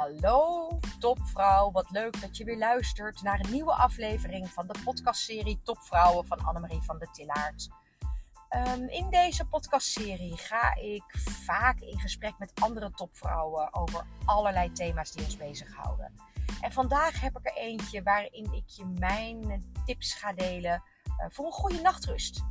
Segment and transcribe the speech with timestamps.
[0.00, 0.68] Hallo
[0.98, 6.26] topvrouw, wat leuk dat je weer luistert naar een nieuwe aflevering van de podcastserie Topvrouwen
[6.26, 7.68] van Annemarie van der Tillaert.
[8.66, 11.04] Um, in deze podcastserie ga ik
[11.44, 16.12] vaak in gesprek met andere topvrouwen over allerlei thema's die ons bezighouden.
[16.60, 21.46] En vandaag heb ik er eentje waarin ik je mijn tips ga delen uh, voor
[21.46, 22.42] een goede nachtrust.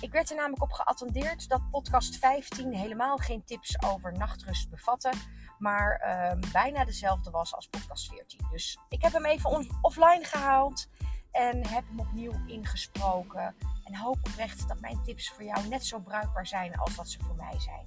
[0.00, 5.10] Ik werd er namelijk op geattendeerd dat podcast 15 helemaal geen tips over nachtrust bevatte
[5.60, 8.46] maar uh, bijna dezelfde was als podcast 14.
[8.50, 10.88] Dus ik heb hem even offline gehaald
[11.30, 13.54] en heb hem opnieuw ingesproken.
[13.84, 17.18] En hoop oprecht dat mijn tips voor jou net zo bruikbaar zijn als dat ze
[17.22, 17.86] voor mij zijn.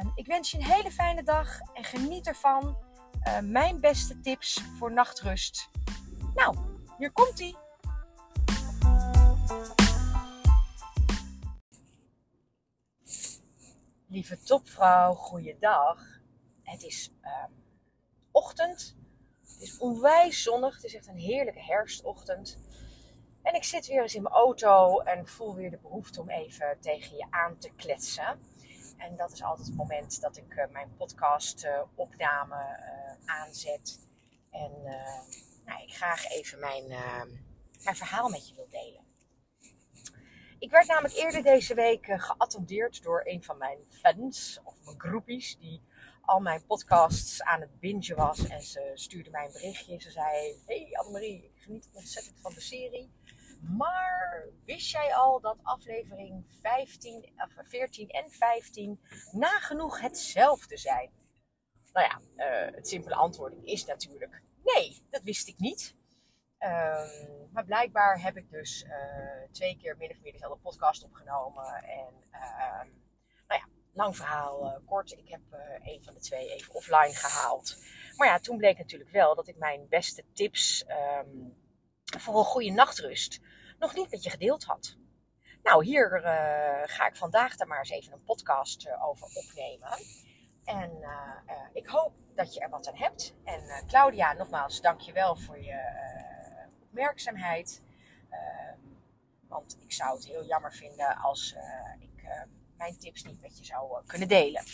[0.00, 2.76] Um, ik wens je een hele fijne dag en geniet ervan.
[3.26, 5.68] Uh, mijn beste tips voor nachtrust.
[6.34, 6.56] Nou,
[6.98, 7.56] hier komt ie.
[14.06, 16.17] Lieve topvrouw, goeiedag.
[16.68, 17.44] Het is uh,
[18.30, 18.96] ochtend.
[19.40, 20.74] Het is onwijs zonnig.
[20.74, 22.58] Het is echt een heerlijke herfstochtend.
[23.42, 26.80] En ik zit weer eens in mijn auto en voel weer de behoefte om even
[26.80, 28.40] tegen je aan te kletsen.
[28.96, 34.08] En dat is altijd het moment dat ik uh, mijn podcast uh, opname uh, aanzet.
[34.50, 34.72] En
[35.64, 36.88] nou, ik graag even mijn,
[37.84, 39.06] mijn verhaal met je wil delen.
[40.58, 45.58] Ik werd namelijk eerder deze week geattendeerd door een van mijn fans, of mijn groepies,
[45.58, 45.82] die
[46.28, 48.46] al mijn podcasts aan het bingen was.
[48.46, 50.00] En ze stuurde mij een berichtje.
[50.00, 53.10] Ze zei: Hey Annemarie, ik geniet ontzettend van de serie.
[53.60, 59.00] Maar wist jij al dat aflevering 15, of 14 en 15
[59.32, 61.10] nagenoeg hetzelfde zijn?
[61.92, 65.96] Nou ja, uh, het simpele antwoord is natuurlijk nee, dat wist ik niet.
[66.58, 68.92] Um, maar blijkbaar heb ik dus uh,
[69.52, 71.74] twee keer min of meer dezelfde podcast opgenomen.
[71.74, 72.80] En uh,
[73.98, 75.12] lang verhaal uh, kort.
[75.12, 77.76] Ik heb uh, een van de twee even offline gehaald.
[78.16, 81.56] Maar ja, toen bleek natuurlijk wel dat ik mijn beste tips um,
[82.18, 83.40] voor een goede nachtrust
[83.78, 84.96] nog niet met je gedeeld had.
[85.62, 86.24] Nou, hier uh,
[86.84, 89.88] ga ik vandaag dan maar eens even een podcast over opnemen.
[90.64, 90.90] En
[91.72, 93.34] ik hoop dat je er wat aan hebt.
[93.44, 95.80] En Claudia, nogmaals, dank je wel voor je
[96.82, 97.82] opmerkzaamheid.
[98.30, 98.78] Ehm,
[99.48, 101.56] want ik zou het heel jammer vinden als
[102.00, 102.46] ik
[102.78, 104.64] mijn tips niet met je zou eh, kunnen delen.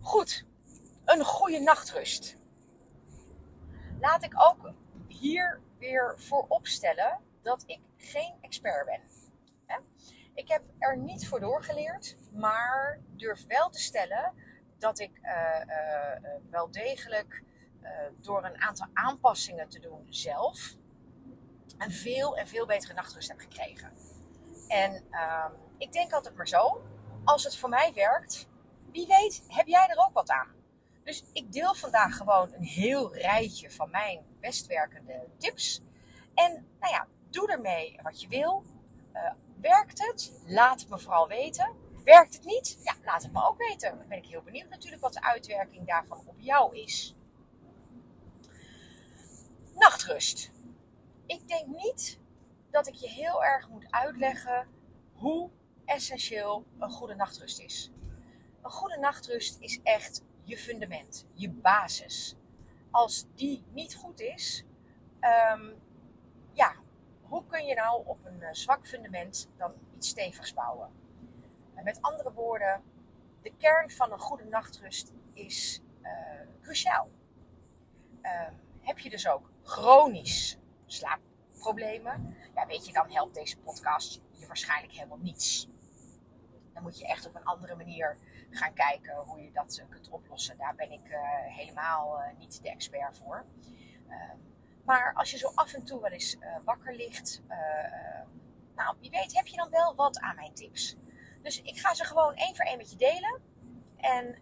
[0.00, 0.44] Goed,
[1.04, 2.36] een goede nachtrust.
[4.00, 4.72] Laat ik ook
[5.08, 9.00] hier weer voorop stellen dat ik geen expert ben.
[10.34, 14.32] Ik heb er niet voor doorgeleerd, maar durf wel te stellen
[14.78, 17.42] dat ik uh, uh, wel degelijk
[18.20, 20.76] door een aantal aanpassingen te doen zelf
[21.78, 23.92] een veel en veel betere nachtrust heb gekregen.
[24.68, 26.82] En um, ik denk altijd maar zo,
[27.24, 28.48] als het voor mij werkt,
[28.92, 30.56] wie weet heb jij er ook wat aan.
[31.04, 35.82] Dus ik deel vandaag gewoon een heel rijtje van mijn best werkende tips.
[36.34, 38.64] En nou ja, doe ermee wat je wil.
[39.12, 40.42] Uh, werkt het?
[40.46, 41.72] Laat het me vooral weten.
[42.04, 42.78] Werkt het niet?
[42.82, 43.98] Ja, laat het me ook weten.
[43.98, 47.14] Dan ben ik heel benieuwd natuurlijk wat de uitwerking daarvan op jou is.
[49.74, 50.50] Nachtrust.
[51.26, 52.20] Ik denk niet
[52.70, 54.66] dat ik je heel erg moet uitleggen
[55.12, 55.50] hoe
[55.84, 57.90] essentieel een goede nachtrust is.
[58.62, 62.36] Een goede nachtrust is echt je fundament, je basis.
[62.90, 64.64] Als die niet goed is,
[65.54, 65.74] um,
[66.52, 66.74] ja,
[67.22, 70.90] hoe kun je nou op een uh, zwak fundament dan iets stevigs bouwen?
[71.74, 72.82] En met andere woorden,
[73.42, 76.10] de kern van een goede nachtrust is uh,
[76.60, 77.08] cruciaal.
[78.22, 78.48] Uh,
[78.80, 81.20] heb je dus ook chronisch slaap
[81.68, 85.68] problemen, ja, weet je, dan helpt deze podcast je waarschijnlijk helemaal niets.
[86.74, 88.18] Dan moet je echt op een andere manier
[88.50, 90.58] gaan kijken hoe je dat uh, kunt oplossen.
[90.58, 93.44] Daar ben ik uh, helemaal uh, niet de expert voor.
[94.08, 94.36] Ehm,
[94.84, 97.42] maar als je zo af en toe wel eens wakker ligt,
[98.74, 100.96] nou, wie weet heb je dan wel wat aan mijn tips.
[101.42, 103.40] Dus ik ga ze gewoon één voor één met je delen.
[103.96, 104.38] En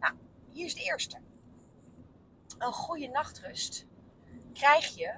[0.00, 0.14] nou,
[0.52, 1.18] hier is de eerste.
[2.58, 3.86] Een goede nachtrust
[4.52, 5.14] krijg je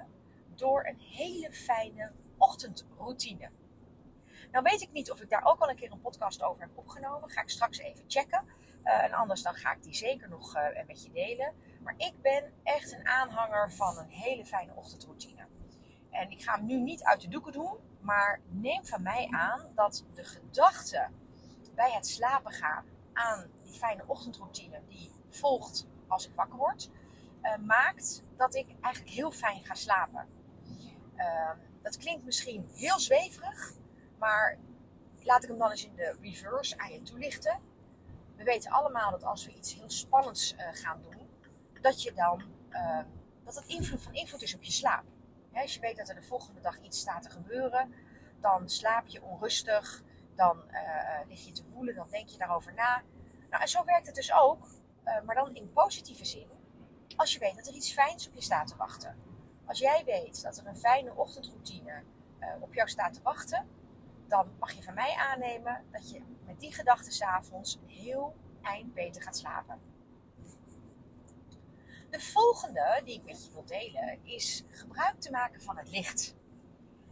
[0.58, 3.50] door een hele fijne ochtendroutine.
[4.50, 6.70] Nou weet ik niet of ik daar ook al een keer een podcast over heb
[6.74, 7.30] opgenomen.
[7.30, 8.44] Ga ik straks even checken.
[8.84, 11.52] Uh, en anders dan ga ik die zeker nog uh, met je delen.
[11.82, 15.46] Maar ik ben echt een aanhanger van een hele fijne ochtendroutine.
[16.10, 17.76] En ik ga hem nu niet uit de doeken doen.
[18.00, 21.08] Maar neem van mij aan dat de gedachte
[21.74, 26.90] bij het slapen gaan aan die fijne ochtendroutine die volgt als ik wakker word,
[27.42, 30.37] uh, maakt dat ik eigenlijk heel fijn ga slapen.
[31.18, 31.50] Uh,
[31.82, 33.72] dat klinkt misschien heel zweverig,
[34.18, 34.58] maar
[35.22, 37.60] laat ik hem dan eens in de reverse aan je toelichten.
[38.36, 41.28] We weten allemaal dat als we iets heel spannends uh, gaan doen,
[41.80, 43.00] dat je dan uh,
[43.44, 45.04] dat het invloed van invloed is op je slaap.
[45.52, 47.94] als je weet dat er de volgende dag iets staat te gebeuren,
[48.40, 50.02] dan slaap je onrustig,
[50.34, 53.02] dan uh, lig je te voelen, dan denk je daarover na.
[53.50, 54.68] Nou, en zo werkt het dus ook,
[55.24, 56.50] maar dan in positieve zin,
[57.16, 59.27] als je weet dat er iets fijns op je staat te wachten.
[59.68, 62.02] Als jij weet dat er een fijne ochtendroutine
[62.60, 63.68] op jou staat te wachten,
[64.26, 69.22] dan mag je van mij aannemen dat je met die gedachten s'avonds heel eind beter
[69.22, 69.80] gaat slapen.
[72.10, 76.36] De volgende die ik met je wil delen is gebruik te maken van het licht.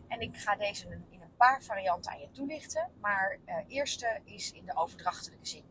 [0.09, 4.53] En ik ga deze in een paar varianten aan je toelichten, maar uh, eerste is
[4.53, 5.65] in de overdrachtelijke zin.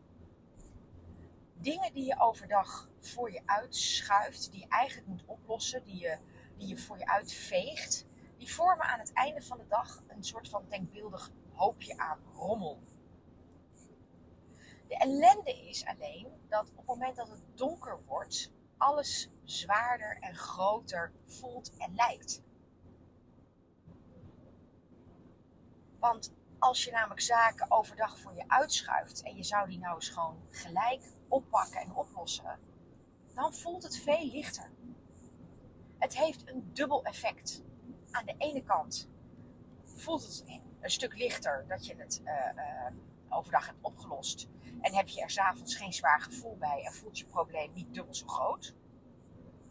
[1.54, 6.18] Dingen die je overdag voor je uitschuift, die je eigenlijk moet oplossen, die je,
[6.56, 8.06] die je voor je uitveegt,
[8.38, 12.82] die vormen aan het einde van de dag een soort van denkbeeldig hoopje aan rommel.
[14.88, 20.34] De ellende is alleen dat op het moment dat het donker wordt, alles zwaarder en
[20.34, 22.42] groter voelt en lijkt.
[25.98, 30.08] Want als je namelijk zaken overdag voor je uitschuift en je zou die nou eens
[30.08, 32.58] gewoon gelijk oppakken en oplossen,
[33.34, 34.70] dan voelt het veel lichter.
[35.98, 37.62] Het heeft een dubbel effect.
[38.10, 39.10] Aan de ene kant
[39.84, 40.44] voelt het
[40.80, 42.86] een stuk lichter dat je het uh, uh,
[43.28, 44.48] overdag hebt opgelost.
[44.80, 48.14] En heb je er s'avonds geen zwaar gevoel bij en voelt je probleem niet dubbel
[48.14, 48.74] zo groot.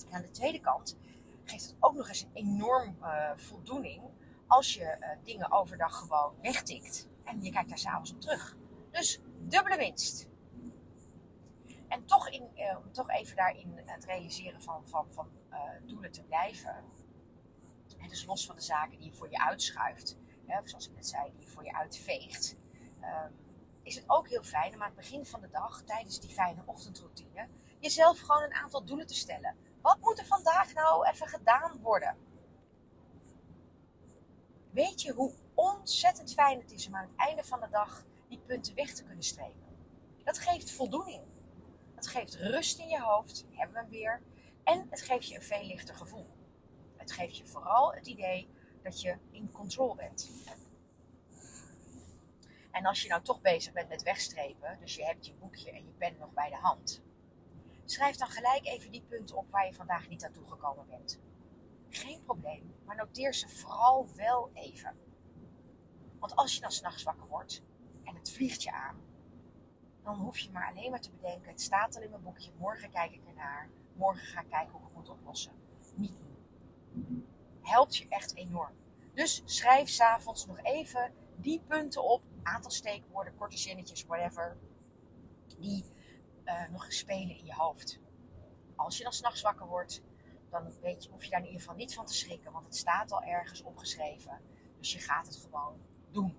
[0.07, 0.97] En aan de tweede kant
[1.43, 4.03] geeft het ook nog eens een enorm uh, voldoening
[4.47, 7.07] als je dingen overdag gewoon wegtikt.
[7.23, 8.57] En je kijkt daar s'avonds op terug.
[8.91, 10.29] Dus dubbele winst.
[11.87, 12.43] En toch, in,
[12.85, 15.29] om toch even daarin het realiseren van, van, van
[15.85, 16.75] doelen te blijven.
[17.99, 21.07] En dus los van de zaken die je voor je uitschuift hè, zoals ik net
[21.07, 22.55] zei, die je voor je uitveegt,
[23.01, 23.35] um,
[23.83, 26.61] is het ook heel fijn om aan het begin van de dag, tijdens die fijne
[26.65, 27.47] ochtendroutine,
[27.79, 29.55] jezelf gewoon een aantal doelen te stellen.
[29.81, 32.17] Wat moet er vandaag nou even gedaan worden?
[34.71, 38.39] Weet je hoe ontzettend fijn het is om aan het einde van de dag die
[38.39, 39.77] punten weg te kunnen strepen?
[40.23, 41.23] Dat geeft voldoening.
[42.07, 44.21] Geeft rust in je hoofd, hebben we hem weer.
[44.63, 46.27] En het geeft je een veel lichter gevoel.
[46.95, 48.49] Het geeft je vooral het idee
[48.83, 50.29] dat je in control bent.
[52.71, 55.85] En als je nou toch bezig bent met wegstrepen, dus je hebt je boekje en
[55.85, 57.01] je pen nog bij de hand,
[57.85, 61.19] schrijf dan gelijk even die punten op waar je vandaag niet aan toegekomen bent.
[61.89, 64.97] Geen probleem, maar noteer ze vooral wel even.
[66.19, 67.63] Want als je dan s'nachts wakker wordt
[68.03, 69.01] en het vliegt je aan,
[70.05, 72.89] dan hoef je maar alleen maar te bedenken: het staat al in mijn boekje, morgen
[72.89, 75.51] kijk ik ernaar, morgen ga ik kijken hoe ik het moet oplossen.
[75.95, 76.35] Niet doen
[77.67, 78.73] helpt je echt enorm.
[79.13, 84.57] Dus schrijf s'avonds nog even die punten op, aantal steekwoorden, korte zinnetjes, whatever,
[85.59, 85.85] die
[86.45, 87.99] uh, nog spelen in je hoofd.
[88.75, 90.01] Als je dan s'nachts wakker wordt,
[90.49, 92.75] dan weet je, hoef je daar in ieder geval niet van te schrikken, want het
[92.75, 94.41] staat al ergens opgeschreven.
[94.77, 95.81] Dus je gaat het gewoon
[96.11, 96.37] doen.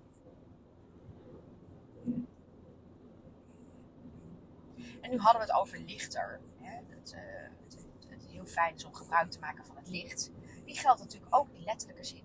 [5.07, 6.39] En nu hadden we het over lichter.
[6.61, 6.75] Hè?
[6.95, 7.19] Het, uh,
[7.63, 10.31] het, het, heel fijn is om gebruik te maken van het licht
[10.65, 12.23] die geldt natuurlijk ook in letterlijke zin.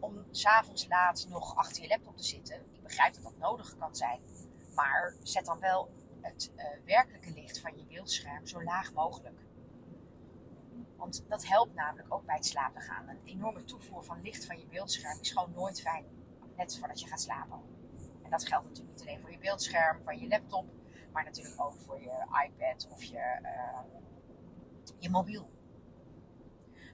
[0.00, 3.96] Om s'avonds laat nog achter je laptop te zitten, ik begrijp dat dat nodig kan
[3.96, 4.20] zijn,
[4.74, 9.38] maar zet dan wel het uh, werkelijke licht van je beeldscherm zo laag mogelijk.
[10.96, 13.08] Want dat helpt namelijk ook bij het slapen gaan.
[13.08, 16.04] Een enorme toevoer van licht van je beeldscherm is gewoon nooit fijn,
[16.56, 17.60] net voordat je gaat slapen.
[18.22, 20.66] En dat geldt natuurlijk niet alleen voor je beeldscherm van je laptop,
[21.14, 23.78] maar natuurlijk ook voor je iPad of je, uh,
[24.98, 25.50] je mobiel.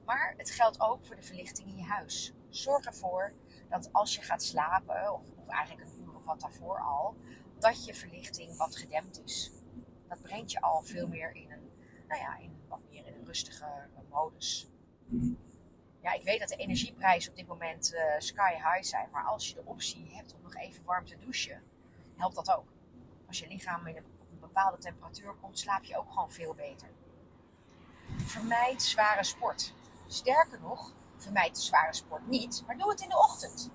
[0.05, 2.35] Maar het geldt ook voor de verlichting in je huis.
[2.49, 3.33] Zorg ervoor
[3.69, 7.17] dat als je gaat slapen, of, of eigenlijk een uur of wat daarvoor al,
[7.59, 9.53] dat je verlichting wat gedempt is.
[10.09, 11.71] Dat brengt je al veel meer in een,
[12.09, 14.69] nou ja, in, wat meer in een rustige modus.
[16.03, 19.09] Ja, ik weet dat de energieprijzen op dit moment uh, sky high zijn.
[19.11, 21.63] Maar als je de optie hebt om nog even warm te douchen,
[22.17, 22.73] helpt dat ook.
[23.27, 24.10] Als je lichaam in een
[24.53, 26.89] bepaalde temperatuur komt, slaap je ook gewoon veel beter.
[28.17, 29.75] Vermijd zware sport.
[30.07, 33.71] Sterker nog, vermijd de zware sport niet, maar doe het in de ochtend.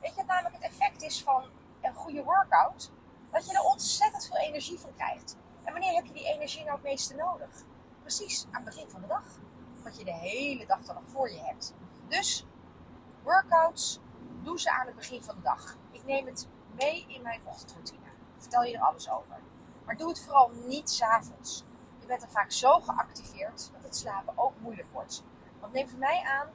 [0.00, 1.44] Weet je wat namelijk het effect is van
[1.82, 2.90] een goede workout?
[3.30, 5.36] Dat je er ontzettend veel energie van krijgt.
[5.64, 7.64] En wanneer heb je die energie nou het meeste nodig?
[8.00, 9.38] Precies, aan het begin van de dag.
[9.82, 11.74] Wat je de hele dag dan nog voor je hebt.
[12.08, 12.46] Dus,
[13.22, 14.00] workouts,
[14.42, 15.76] doe ze aan het begin van de dag.
[15.90, 18.06] Ik neem het mee in mijn ochtendroutine.
[18.06, 19.40] Ik vertel je er alles over.
[19.86, 21.64] Maar doe het vooral niet s'avonds.
[22.00, 25.24] Je bent er vaak zo geactiveerd dat het slapen ook moeilijk wordt.
[25.60, 26.48] Want neem van mij aan,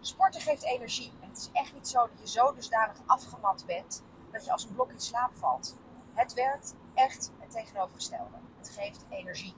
[0.00, 1.12] sporten geeft energie.
[1.20, 4.02] En het is echt niet zo dat je zo dusdanig afgemat bent
[4.32, 5.76] dat je als een blok in slaap valt.
[6.14, 8.36] Het werkt echt het tegenovergestelde.
[8.56, 9.54] Het geeft energie.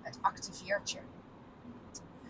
[0.00, 1.00] Het activeert je.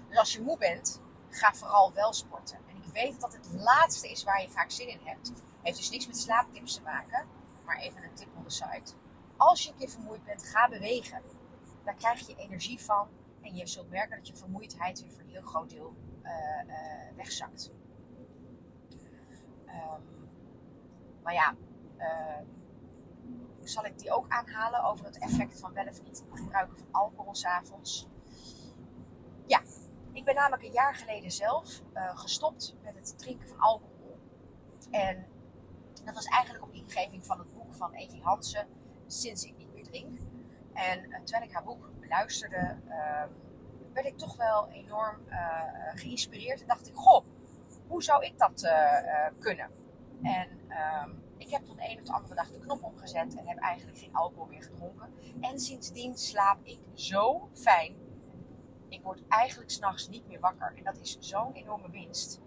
[0.08, 2.58] Dus als je moe bent, ga vooral wel sporten.
[2.68, 5.32] En ik weet dat het laatste is waar je vaak zin in hebt.
[5.62, 7.26] Heeft dus niks met slaaptips te maken,
[7.64, 8.92] maar even een tip on de site.
[9.40, 11.22] Als je een keer vermoeid bent, ga bewegen.
[11.84, 13.08] Daar krijg je energie van
[13.40, 16.30] en je zult merken dat je vermoeidheid weer voor een heel groot deel uh,
[16.66, 17.70] uh, wegzakt.
[19.66, 20.28] Um,
[21.22, 21.54] maar ja,
[21.98, 22.38] uh,
[23.62, 27.34] zal ik die ook aanhalen over het effect van wel of niet gebruiken van alcohol
[27.34, 28.08] s'avonds?
[29.46, 29.62] Ja,
[30.12, 31.82] ik ben namelijk een jaar geleden zelf
[32.14, 34.18] gestopt met het drinken van alcohol.
[34.90, 35.26] En
[36.04, 38.68] dat was eigenlijk op ingeving van het boek van Evie Hansen,
[39.12, 40.18] Sinds ik niet meer drink.
[40.72, 43.22] En uh, terwijl ik haar boek beluisterde, uh,
[43.92, 45.62] werd ik toch wel enorm uh,
[45.94, 46.60] geïnspireerd.
[46.60, 47.24] En dacht ik, goh,
[47.86, 48.72] hoe zou ik dat
[49.38, 49.70] kunnen?
[50.22, 50.48] En
[51.02, 53.58] um, ik heb van de een of de andere dag de knop omgezet en heb
[53.58, 55.12] eigenlijk geen alcohol meer gedronken.
[55.40, 57.96] En sindsdien slaap ik zo fijn.
[58.88, 60.72] Ik word eigenlijk s'nachts niet meer wakker.
[60.76, 62.40] En dat is zo'n enorme winst.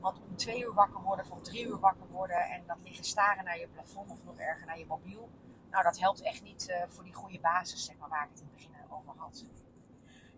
[0.00, 3.04] Want om twee uur wakker worden of om drie uur wakker worden en dat liggen
[3.04, 5.28] staren naar je plafond of nog erger naar je mobiel.
[5.70, 8.40] Nou, dat helpt echt niet uh, voor die goede basis, zeg maar, waar ik het
[8.40, 9.44] in het begin over had.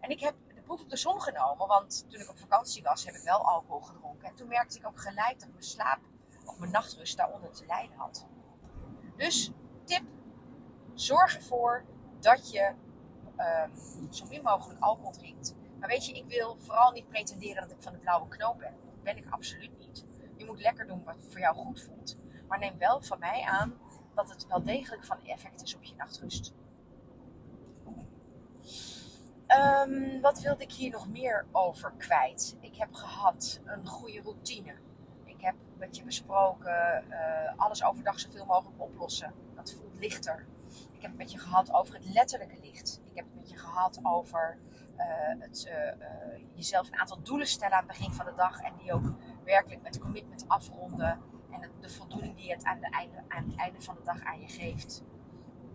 [0.01, 3.05] En ik heb de proef op de som genomen, want toen ik op vakantie was,
[3.05, 4.29] heb ik wel alcohol gedronken.
[4.29, 6.01] En toen merkte ik ook gelijk dat mijn slaap
[6.45, 8.27] of mijn nachtrust daaronder te lijden had.
[9.17, 9.51] Dus
[9.85, 10.03] tip:
[10.95, 11.85] zorg ervoor
[12.21, 12.75] dat je
[13.37, 15.55] um, zo min mogelijk alcohol drinkt.
[15.79, 18.75] Maar weet je, ik wil vooral niet pretenderen dat ik van de blauwe knoop ben.
[18.85, 20.05] Dat ben ik absoluut niet.
[20.37, 22.17] Je moet lekker doen wat voor jou goed voelt.
[22.49, 23.79] Maar neem wel van mij aan
[24.15, 26.53] dat het wel degelijk van effect is op je nachtrust.
[29.87, 32.57] Um, wat wilde ik hier nog meer over kwijt?
[32.61, 34.75] Ik heb gehad een goede routine
[35.41, 37.17] ik heb met je besproken uh,
[37.57, 39.35] alles overdag zoveel mogelijk oplossen.
[39.55, 40.47] Dat voelt lichter.
[40.93, 43.01] Ik heb het met je gehad over het letterlijke licht.
[43.05, 44.59] Ik heb het met je gehad over
[44.97, 45.05] uh,
[45.39, 48.61] het, uh, jezelf een aantal doelen stellen aan het begin van de dag.
[48.61, 49.13] En die ook
[49.45, 51.21] werkelijk met commitment afronden.
[51.53, 54.41] En de voldoening die het aan, de einde, aan het einde van de dag aan
[54.41, 55.03] je geeft.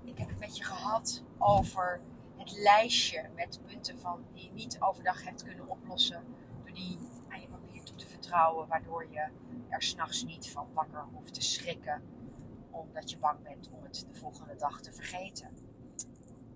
[0.04, 2.02] Ik heb het met je gehad over
[2.38, 6.24] het lijstje met punten van die je niet overdag hebt kunnen oplossen.
[6.64, 6.98] Door die
[7.30, 8.68] aan je papier toe te vertrouwen.
[8.68, 9.30] Waardoor je
[9.70, 12.04] er s'nachts niet van wakker hoeft te schrikken.
[12.72, 15.50] Omdat je bang bent om het de volgende dag te vergeten.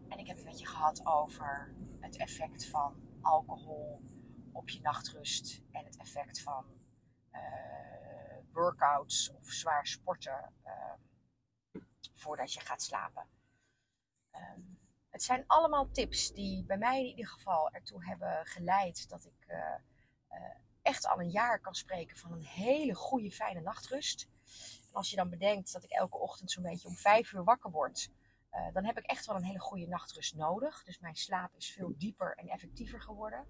[0.10, 4.02] En ik heb het met je gehad over het effect van alcohol
[4.52, 5.62] op je nachtrust.
[5.72, 6.66] En het effect van
[7.34, 7.40] uh,
[8.52, 11.82] workouts of zwaar sporten uh,
[12.14, 13.28] voordat je gaat slapen.
[14.36, 14.80] Um,
[15.10, 19.46] het zijn allemaal tips die bij mij in ieder geval ertoe hebben geleid dat ik
[19.48, 19.76] uh,
[20.82, 24.28] echt al een jaar kan spreken van een hele goede, fijne nachtrust.
[24.88, 27.72] En als je dan bedenkt dat ik elke ochtend zo'n beetje om vijf uur wakker
[27.72, 28.10] word,
[28.52, 30.84] uh, dan heb ik echt wel een hele goede nachtrust nodig.
[30.84, 33.48] Dus mijn slaap is veel dieper en effectiever geworden.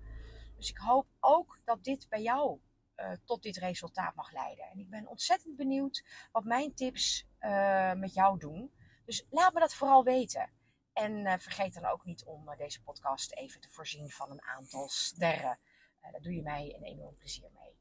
[0.55, 2.59] Dus ik hoop ook dat dit bij jou
[3.01, 4.65] uh, tot dit resultaat mag leiden.
[4.65, 8.73] En ik ben ontzettend benieuwd wat mijn tips uh, met jou doen.
[9.05, 10.49] Dus laat me dat vooral weten.
[10.93, 15.59] En vergeet dan ook niet om deze podcast even te voorzien van een aantal sterren.
[16.11, 17.77] Daar doe je mij een enorm plezier mee.